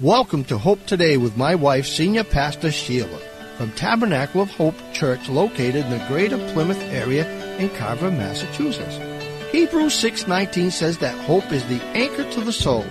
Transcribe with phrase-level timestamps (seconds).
[0.00, 3.18] Welcome to Hope Today with my wife, Senior Pastor Sheila,
[3.58, 8.98] from Tabernacle of Hope Church located in the greater Plymouth area in Carver, Massachusetts.
[9.52, 12.86] Hebrews 6:19 says that hope is the anchor to the soul.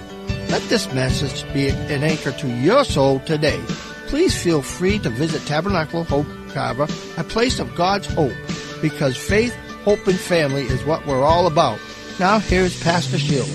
[0.49, 3.59] Let this message be an anchor to your soul today.
[4.05, 8.37] Please feel free to visit Tabernacle of Hope Carver, a place of God's hope,
[8.83, 11.79] because faith, hope, and family is what we're all about.
[12.19, 13.47] Now here's Pastor Sheila.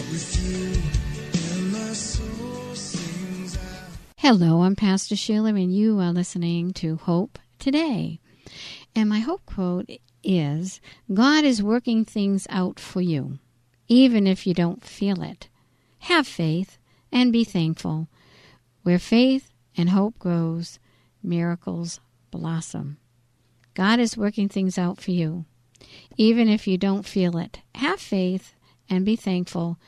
[4.27, 8.20] Hello, I'm Pastor Sheila, and you are listening to Hope Today.
[8.97, 9.91] And my hope quote
[10.22, 10.81] is
[11.12, 13.39] God is working things out for you,
[13.86, 15.48] even if you don't feel it.
[15.98, 16.78] Have faith
[17.12, 18.08] and be thankful.
[18.83, 20.78] Where faith and hope grows,
[21.22, 22.00] miracles
[22.31, 22.97] blossom.
[23.75, 25.44] God is working things out for you,
[26.16, 27.61] even if you don't feel it.
[27.75, 28.55] Have faith
[28.88, 29.78] and be thankful.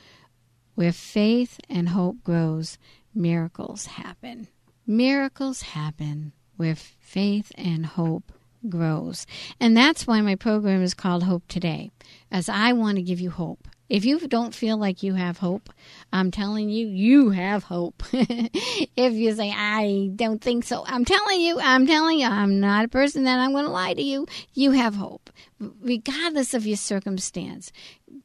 [0.75, 2.77] Where faith and hope grows,
[3.13, 4.47] miracles happen.
[4.85, 8.31] Miracles happen where faith and hope
[8.69, 9.25] grows.
[9.59, 11.91] And that's why my program is called Hope Today,
[12.31, 13.67] as I want to give you hope.
[13.89, 15.69] If you don't feel like you have hope,
[16.11, 18.03] I'm telling you, you have hope.
[18.11, 22.83] if you say, I don't think so, I'm telling you, I'm telling you, I'm not
[22.83, 24.27] a person that I'm going to lie to you.
[24.53, 27.71] You have hope, regardless of your circumstance.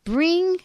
[0.04, 0.56] Bring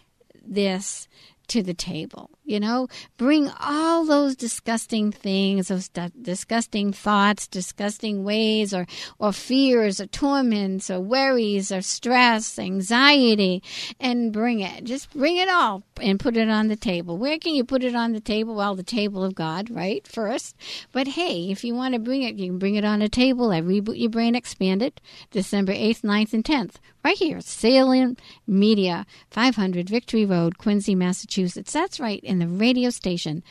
[0.44, 1.08] this
[1.50, 2.32] to the table.
[2.48, 8.88] You know, bring all those disgusting things, those disgusting thoughts, disgusting ways, or,
[9.20, 13.62] or fears, or torments, or worries, or stress, anxiety,
[14.00, 14.86] and bring it.
[14.86, 17.18] Just bring it all and put it on the table.
[17.18, 18.56] Where can you put it on the table?
[18.56, 20.08] Well, the table of God, right?
[20.08, 20.56] First.
[20.94, 23.52] But hey, if you want to bring it, you can bring it on a table
[23.52, 25.02] at Reboot Your Brain Expanded,
[25.32, 26.76] December 8th, 9th, and 10th.
[27.04, 31.72] Right here, Salem Media, 500 Victory Road, Quincy, Massachusetts.
[31.72, 33.44] That's right, in the radio station.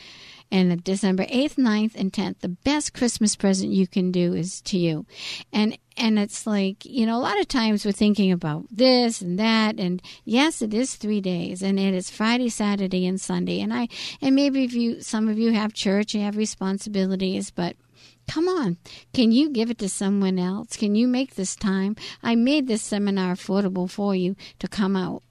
[0.49, 4.61] And the December 8th, 9th, and 10th, the best Christmas present you can do is
[4.61, 5.05] to you.
[5.51, 9.37] And and it's like, you know, a lot of times we're thinking about this and
[9.39, 13.59] that and yes, it is 3 days and it is Friday, Saturday and Sunday.
[13.59, 13.89] And I
[14.21, 17.75] and maybe if you some of you have church, you have responsibilities, but
[18.27, 18.77] Come on.
[19.13, 20.75] Can you give it to someone else?
[20.75, 21.95] Can you make this time?
[22.21, 25.23] I made this seminar affordable for you to come out.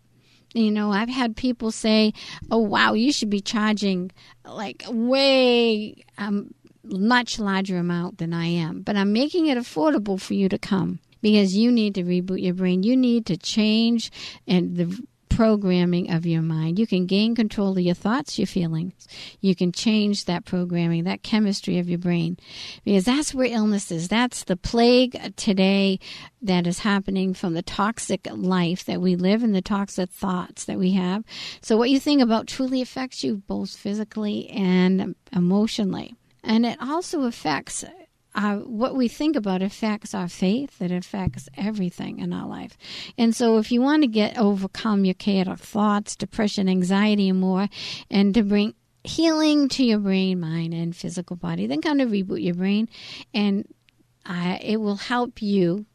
[0.57, 2.15] You know, I've had people say,
[2.51, 4.11] "Oh, wow, you should be charging
[4.47, 10.33] like way um, much larger amount than I am." But I'm making it affordable for
[10.33, 12.83] you to come because you need to reboot your brain.
[12.83, 14.11] You need to change
[14.47, 15.07] and the
[15.37, 16.79] programming of your mind.
[16.79, 19.07] You can gain control of your thoughts, your feelings.
[19.41, 22.39] You can change that programming, that chemistry of your brain,
[22.87, 24.09] because that's where illness is.
[24.09, 25.99] That's the plague today
[26.41, 30.79] that is happening from the toxic life that we live and the toxic thoughts that
[30.79, 31.23] we have.
[31.61, 36.15] So, what you think about truly affects you both physically and emotionally.
[36.43, 37.85] And it also affects
[38.37, 40.81] uh, what we think about affects our faith.
[40.83, 42.77] It affects everything in our life.
[43.17, 47.69] And so, if you want to get overcome your chaotic thoughts, depression, anxiety, and more,
[48.11, 48.75] and to bring
[49.05, 52.89] healing to your brain, mind, and physical body, then kind of reboot your brain,
[53.33, 53.67] and
[54.27, 55.87] uh, it will help you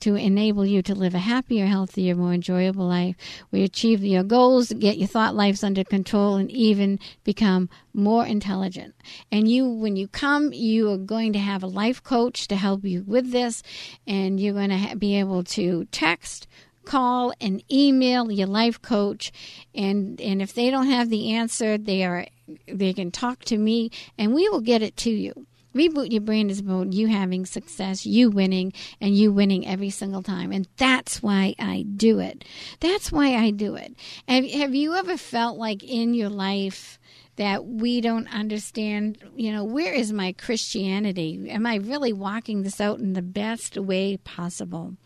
[0.00, 3.16] to enable you to live a happier, healthier, more enjoyable life.
[3.50, 8.94] We achieve your goals, get your thought lives under control, and even become more intelligent.
[9.30, 12.84] And you, when you come, you are going to have a life coach to help
[12.84, 13.62] you with this,
[14.06, 16.46] and you're going to be able to text,
[16.86, 19.32] call and email your life coach
[19.74, 22.24] and and if they don't have the answer they are
[22.68, 26.50] they can talk to me and we will get it to you Reboot Your Brain
[26.50, 30.50] is about you having success, you winning, and you winning every single time.
[30.50, 32.44] And that's why I do it.
[32.80, 33.94] That's why I do it.
[34.26, 36.98] Have, have you ever felt like in your life,
[37.36, 41.48] that we don't understand, you know, where is my Christianity?
[41.50, 44.96] Am I really walking this out in the best way possible?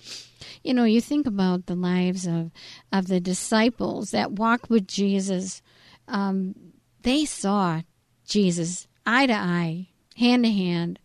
[0.63, 2.53] You know, you think about the lives of,
[2.93, 5.61] of the disciples that walked with Jesus.
[6.07, 6.55] Um,
[7.03, 7.83] they saw
[8.25, 10.99] Jesus eye to eye hand to hand.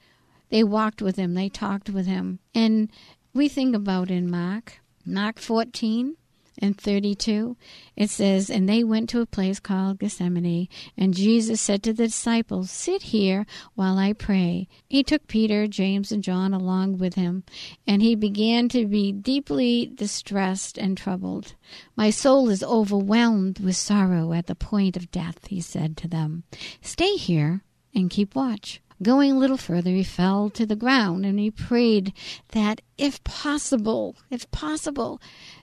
[0.50, 2.40] They walked with him, they talked with him.
[2.54, 2.92] And
[3.34, 6.16] we think about in Mark, Mark 14,
[6.57, 7.57] and 32,
[7.96, 12.07] it says, And they went to a place called Gethsemane, and Jesus said to the
[12.07, 14.68] disciples, Sit here while I pray.
[14.88, 17.44] He took Peter, James, and John along with him,
[17.86, 21.56] and he began to be deeply distressed and troubled.
[21.96, 26.44] My soul is overwhelmed with sorrow at the point of death, he said to them.
[26.81, 27.62] Stay here
[27.94, 28.81] and keep watch.
[29.03, 32.13] Going a little further, he fell to the ground and he prayed
[32.50, 35.21] that, if possible, if possible,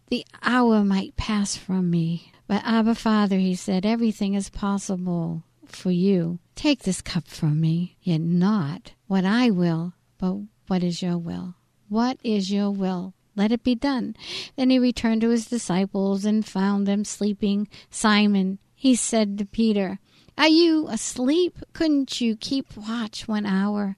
[0.08, 2.32] the hour might pass from me.
[2.46, 6.38] But Abba Father, he said, everything is possible for you.
[6.54, 10.36] Take this cup from me, yet not what I will, but
[10.66, 11.54] what is your will.
[11.88, 13.14] What is your will?
[13.34, 14.14] Let it be done.
[14.56, 17.68] Then he returned to his disciples and found them sleeping.
[17.90, 19.98] Simon, he said to Peter,
[20.38, 21.58] are you asleep?
[21.72, 23.96] Couldn't you keep watch one hour?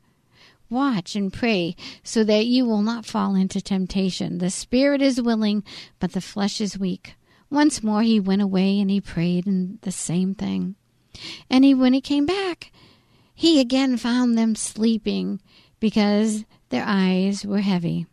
[0.70, 4.38] Watch and pray so that you will not fall into temptation.
[4.38, 5.62] The spirit is willing,
[6.00, 7.14] but the flesh is weak.
[7.50, 10.75] Once more he went away and he prayed and the same thing.
[11.48, 12.72] And he when he came back,
[13.34, 15.40] he again found them sleeping
[15.78, 18.06] because their eyes were heavy,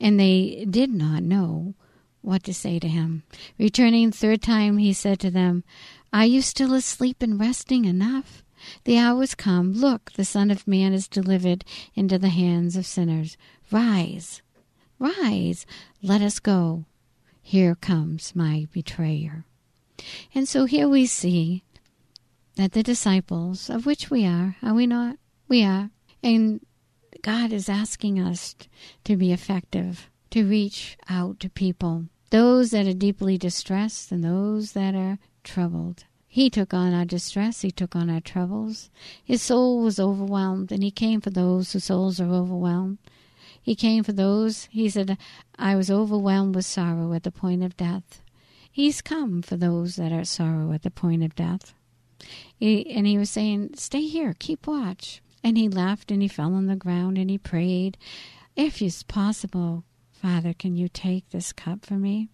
[0.00, 1.74] and they did not know
[2.22, 3.22] what to say to him.
[3.58, 5.62] Returning the third time, he said to them,
[6.14, 8.44] are you still asleep and resting enough?
[8.84, 9.72] The hour is come.
[9.72, 11.64] Look, the Son of Man is delivered
[11.96, 13.36] into the hands of sinners.
[13.72, 14.40] Rise,
[15.00, 15.66] rise,
[16.02, 16.84] let us go.
[17.42, 19.44] Here comes my betrayer.
[20.32, 21.64] And so here we see
[22.54, 25.16] that the disciples, of which we are, are we not?
[25.48, 25.90] We are.
[26.22, 26.64] And
[27.22, 28.54] God is asking us
[29.02, 34.74] to be effective, to reach out to people, those that are deeply distressed and those
[34.74, 36.04] that are troubled.
[36.26, 38.90] He took on our distress, he took on our troubles.
[39.22, 42.98] His soul was overwhelmed, and he came for those whose souls are overwhelmed.
[43.62, 45.16] He came for those, he said,
[45.56, 48.20] I was overwhelmed with sorrow at the point of death.
[48.70, 51.72] He's come for those that are sorrow at the point of death.
[52.56, 55.22] He, and he was saying, Stay here, keep watch.
[55.44, 57.96] And he laughed, and he fell on the ground and he prayed,
[58.56, 62.28] If it's possible, Father, can you take this cup from me?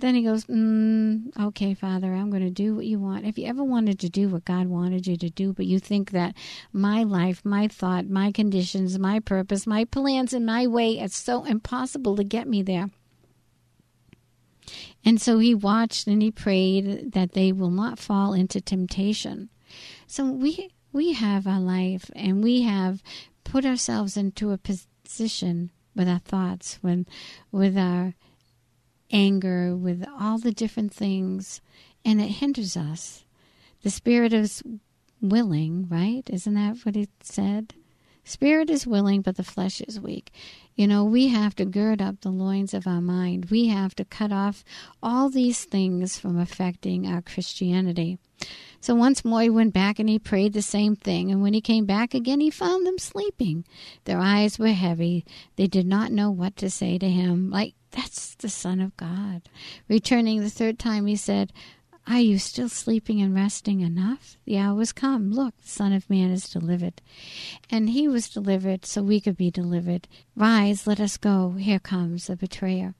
[0.00, 3.26] Then he goes, mm, okay, Father, I'm going to do what you want.
[3.26, 6.10] If you ever wanted to do what God wanted you to do, but you think
[6.10, 6.34] that
[6.72, 11.44] my life, my thought, my conditions, my purpose, my plans, and my way, it's so
[11.44, 12.90] impossible to get me there.
[15.04, 19.48] And so he watched and he prayed that they will not fall into temptation.
[20.06, 23.02] So we we have our life and we have
[23.44, 27.06] put ourselves into a position with our thoughts, when
[27.50, 28.14] with our
[29.10, 31.60] anger, with all the different things,
[32.04, 33.24] and it hinders us.
[33.82, 34.62] The spirit is
[35.20, 36.28] willing, right?
[36.30, 37.74] Isn't that what it said?
[38.24, 40.30] Spirit is willing, but the flesh is weak.
[40.74, 43.46] You know, we have to gird up the loins of our mind.
[43.46, 44.64] We have to cut off
[45.02, 48.18] all these things from affecting our Christianity.
[48.80, 51.30] So once more he went back and he prayed the same thing.
[51.30, 53.64] And when he came back again, he found them sleeping.
[54.04, 55.24] Their eyes were heavy.
[55.56, 57.50] They did not know what to say to him.
[57.50, 59.42] Like, that's the Son of God.
[59.88, 61.52] Returning the third time, he said,
[62.06, 64.36] Are you still sleeping and resting enough?
[64.44, 65.32] The hour has come.
[65.32, 67.00] Look, the Son of Man is delivered.
[67.70, 70.06] And he was delivered so we could be delivered.
[70.36, 71.52] Rise, let us go.
[71.52, 72.94] Here comes the betrayer.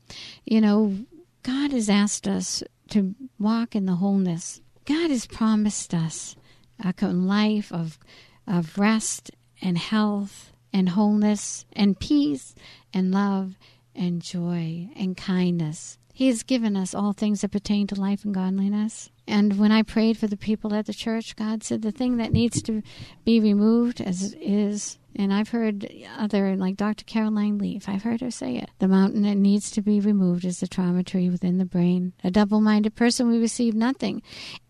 [0.45, 0.97] You know,
[1.43, 4.61] God has asked us to walk in the wholeness.
[4.89, 6.35] God has promised us
[6.83, 7.99] a life of,
[8.47, 9.31] of rest
[9.61, 12.55] and health and wholeness and peace
[12.95, 13.59] and love
[13.95, 15.99] and joy and kindness.
[16.15, 19.11] He has given us all things that pertain to life and godliness.
[19.29, 22.33] And when I prayed for the people at the church, God said the thing that
[22.33, 22.83] needs to
[23.27, 27.05] be removed as is, and I've heard other, like Dr.
[27.05, 28.71] Caroline Leaf, I've heard her say it.
[28.79, 32.15] The mountain that needs to be removed is the trauma tree within the brain.
[32.25, 34.23] A double minded person, we receive nothing.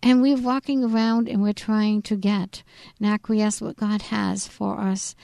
[0.03, 2.65] And we're walking around and we're trying to get
[2.99, 5.15] and acquiesce what God has for us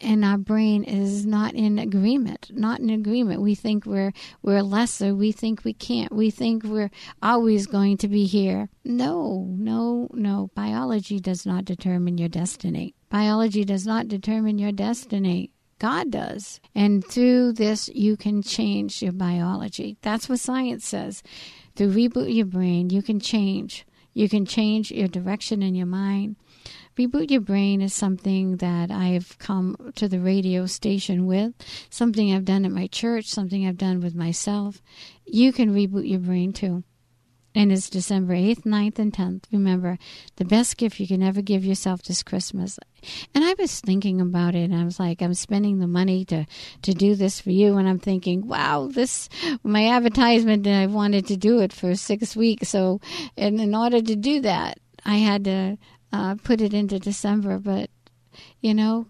[0.00, 4.12] and our brain is not in agreement not in agreement we think we're
[4.42, 6.90] we're lesser we think we can't we think we're
[7.22, 13.64] always going to be here no no no biology does not determine your destiny biology
[13.64, 16.60] does not determine your destiny God does.
[16.74, 19.98] And through this, you can change your biology.
[20.00, 21.22] That's what science says.
[21.74, 23.86] Through reboot your brain, you can change.
[24.14, 26.36] You can change your direction in your mind.
[26.98, 31.52] Reboot Your Brain is something that I've come to the radio station with,
[31.90, 34.80] something I've done at my church, something I've done with myself.
[35.26, 36.84] You can reboot your brain too.
[37.54, 39.44] and it's December 8th, 9th, and 10th.
[39.52, 39.98] Remember,
[40.36, 42.78] the best gift you can ever give yourself this Christmas.
[43.34, 46.46] And I was thinking about it, and I was like, I'm spending the money to,
[46.82, 47.76] to do this for you.
[47.76, 49.28] And I'm thinking, wow, this,
[49.62, 52.70] my advertisement, and I wanted to do it for six weeks.
[52.70, 53.00] So,
[53.36, 55.78] and in order to do that, I had to
[56.16, 57.58] uh, put it into December.
[57.58, 57.90] But,
[58.60, 59.06] you know,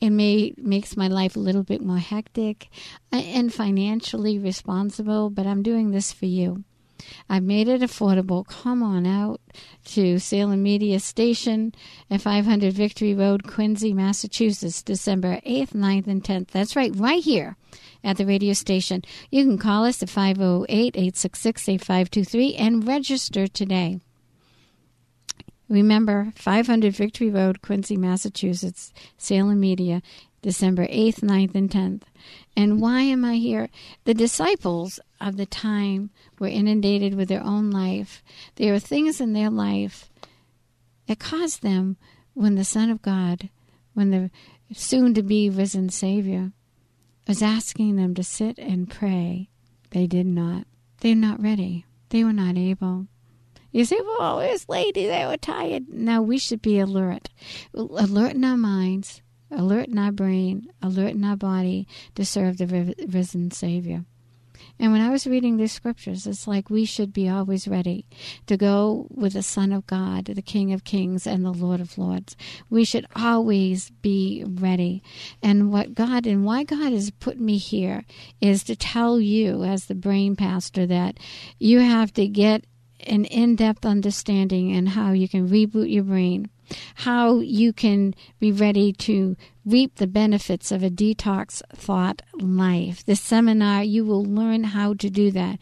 [0.00, 2.68] it may makes my life a little bit more hectic
[3.12, 6.64] uh, and financially responsible but i'm doing this for you
[7.28, 8.46] I've made it affordable.
[8.46, 9.40] Come on out
[9.86, 11.74] to Salem Media Station
[12.10, 16.48] at 500 Victory Road, Quincy, Massachusetts, December 8th, 9th, and 10th.
[16.48, 17.56] That's right, right here
[18.04, 19.02] at the radio station.
[19.30, 24.00] You can call us at 508 866 8523 and register today.
[25.72, 30.02] Remember, 500 Victory Road, Quincy, Massachusetts, Salem Media,
[30.42, 32.02] December 8th, 9th, and 10th.
[32.54, 33.70] And why am I here?
[34.04, 38.22] The disciples of the time were inundated with their own life.
[38.56, 40.10] There were things in their life
[41.06, 41.96] that caused them
[42.34, 43.48] when the Son of God,
[43.94, 44.30] when the
[44.74, 46.52] soon to be risen Savior,
[47.26, 49.48] was asking them to sit and pray.
[49.88, 50.66] They did not.
[51.00, 51.86] They're not ready.
[52.10, 53.06] They were not able.
[53.72, 54.94] You say, well, oh, it's late.
[54.94, 55.88] They were tired.
[55.88, 57.30] Now we should be alert.
[57.74, 62.94] Alert in our minds, alert in our brain, alert in our body to serve the
[63.08, 64.04] risen Savior.
[64.78, 68.06] And when I was reading these scriptures, it's like we should be always ready
[68.46, 71.98] to go with the Son of God, the King of Kings, and the Lord of
[71.98, 72.36] Lords.
[72.68, 75.02] We should always be ready.
[75.42, 78.04] And what God and why God has put me here
[78.40, 81.18] is to tell you, as the brain pastor, that
[81.58, 82.64] you have to get
[83.06, 86.48] an in depth understanding and how you can reboot your brain,
[86.96, 93.04] how you can be ready to reap the benefits of a detox thought life.
[93.04, 95.58] This seminar, you will learn how to do that.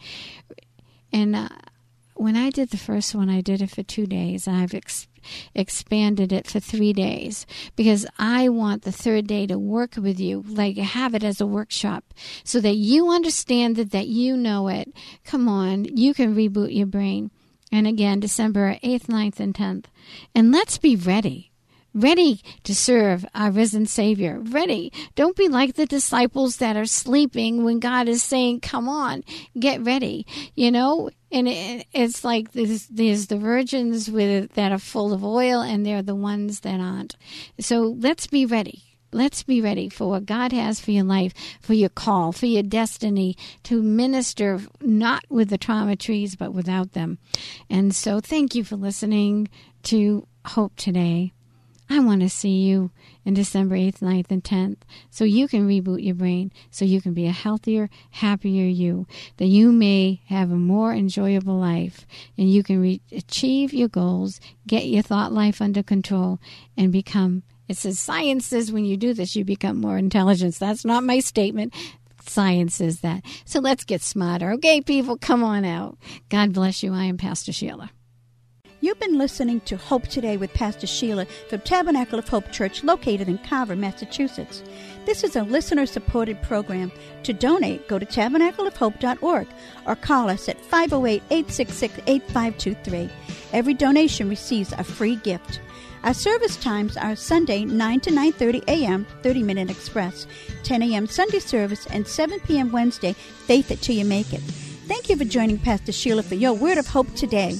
[1.11, 1.49] And uh,
[2.21, 4.47] when I did the first one, I did it for two days.
[4.47, 5.07] I've ex-
[5.55, 10.43] expanded it for three days because I want the third day to work with you,
[10.47, 12.13] like have it as a workshop
[12.43, 14.93] so that you understand it, that you know it.
[15.25, 17.31] Come on, you can reboot your brain.
[17.71, 19.85] And again, December 8th, 9th, and 10th.
[20.35, 21.50] And let's be ready
[21.93, 24.39] ready to serve our risen Savior.
[24.39, 24.91] Ready.
[25.15, 29.23] Don't be like the disciples that are sleeping when God is saying, Come on,
[29.59, 30.25] get ready.
[30.55, 35.23] You know, and it, it's like there's, there's the virgins with that are full of
[35.23, 37.15] oil, and they're the ones that aren't.
[37.59, 38.83] So let's be ready.
[39.13, 42.63] Let's be ready for what God has for your life, for your call, for your
[42.63, 47.17] destiny to minister not with the trauma trees, but without them.
[47.69, 49.49] And so, thank you for listening
[49.83, 51.33] to Hope Today.
[51.91, 52.91] I want to see you
[53.25, 54.77] in December 8th, 9th, and 10th
[55.09, 59.07] so you can reboot your brain, so you can be a healthier, happier you,
[59.37, 62.05] that you may have a more enjoyable life
[62.37, 66.39] and you can re- achieve your goals, get your thought life under control,
[66.77, 67.43] and become.
[67.67, 70.55] It says science says when you do this, you become more intelligent.
[70.55, 71.73] That's not my statement
[72.27, 73.23] science says that.
[73.45, 74.51] So let's get smarter.
[74.53, 75.97] Okay, people, come on out.
[76.29, 76.93] God bless you.
[76.93, 77.89] I am Pastor Sheila.
[78.83, 83.27] You've been listening to Hope Today with Pastor Sheila from Tabernacle of Hope Church located
[83.27, 84.63] in Carver, Massachusetts.
[85.05, 86.91] This is a listener supported program.
[87.21, 89.47] To donate, go to tabernacleofhope.org
[89.85, 93.09] or call us at 508 866 8523.
[93.53, 95.61] Every donation receives a free gift.
[96.03, 99.05] Our service times are Sunday 9 to 9:30 a.m.
[99.21, 100.25] 30 minute express,
[100.63, 101.05] 10 a.m.
[101.05, 102.71] Sunday service and 7 p.m.
[102.71, 104.41] Wednesday faith it till you make it.
[104.87, 107.59] Thank you for joining Pastor Sheila for your word of hope today.